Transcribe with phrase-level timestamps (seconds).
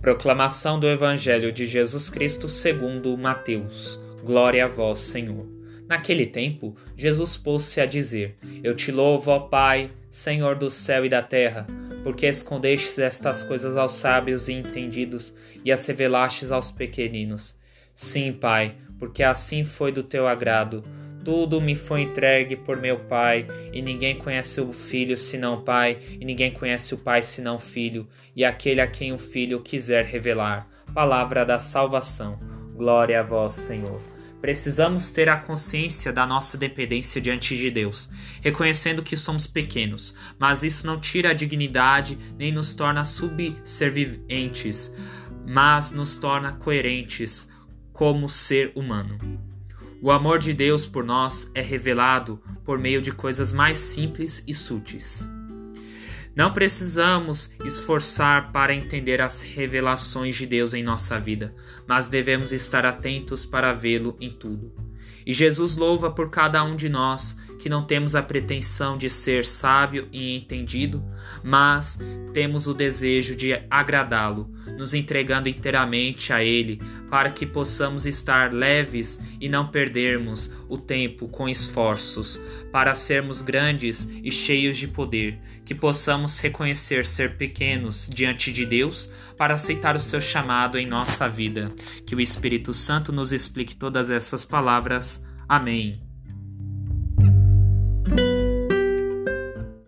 [0.00, 4.00] Proclamação do Evangelho de Jesus Cristo segundo Mateus.
[4.22, 5.44] Glória a vós, Senhor.
[5.88, 11.08] Naquele tempo, Jesus pôs-se a dizer: Eu te louvo, ó Pai, Senhor do céu e
[11.08, 11.66] da terra,
[12.04, 15.34] porque escondestes estas coisas aos sábios e entendidos
[15.64, 17.58] e as revelastes aos pequeninos.
[17.92, 20.84] Sim, Pai, porque assim foi do teu agrado.
[21.28, 25.98] Tudo me foi entregue por meu Pai, e ninguém conhece o Filho senão o Pai,
[26.18, 30.06] e ninguém conhece o Pai senão o Filho, e aquele a quem o Filho quiser
[30.06, 30.66] revelar.
[30.94, 32.40] Palavra da salvação.
[32.74, 34.00] Glória a vós, Senhor.
[34.40, 38.08] Precisamos ter a consciência da nossa dependência diante de Deus,
[38.40, 44.94] reconhecendo que somos pequenos, mas isso não tira a dignidade nem nos torna subservientes,
[45.46, 47.50] mas nos torna coerentes
[47.92, 49.37] como ser humano.
[50.00, 54.54] O amor de Deus por nós é revelado por meio de coisas mais simples e
[54.54, 55.28] sutis.
[56.36, 61.52] Não precisamos esforçar para entender as revelações de Deus em nossa vida,
[61.84, 64.72] mas devemos estar atentos para vê-lo em tudo.
[65.26, 69.44] E Jesus louva por cada um de nós que não temos a pretensão de ser
[69.44, 71.04] sábio e entendido,
[71.42, 71.98] mas
[72.32, 79.20] temos o desejo de agradá-lo, nos entregando inteiramente a Ele, para que possamos estar leves
[79.40, 85.74] e não perdermos o tempo com esforços, para sermos grandes e cheios de poder, que
[85.74, 91.72] possamos reconhecer ser pequenos diante de Deus, para aceitar o seu chamado em nossa vida.
[92.06, 94.97] Que o Espírito Santo nos explique todas essas palavras.
[95.48, 96.07] Amém.